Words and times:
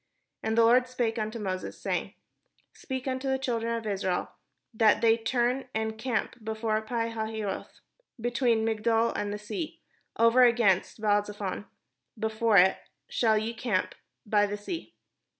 And 0.41 0.57
the 0.57 0.65
Lord 0.65 0.87
spake 0.87 1.19
unto 1.19 1.37
Moses, 1.37 1.79
saying: 1.79 2.15
"Speak 2.73 3.07
unto 3.07 3.29
the 3.29 3.37
children 3.37 3.75
of 3.75 3.85
Israel, 3.85 4.31
that 4.73 4.99
they 4.99 5.15
turn 5.15 5.69
and 5.75 5.91
encamp 5.91 6.43
before 6.43 6.81
Pi 6.81 7.09
hahiroth, 7.11 7.81
between 8.19 8.65
Migdol 8.65 9.13
and 9.15 9.31
the 9.31 9.37
sea, 9.37 9.79
over 10.17 10.41
against 10.41 10.99
Baal 10.99 11.21
zephon; 11.23 11.67
before 12.17 12.57
it 12.57 12.79
shall 13.09 13.37
ye 13.37 13.51
encamp 13.51 13.93
by 14.25 14.47
the 14.47 14.57
sea. 14.57 14.95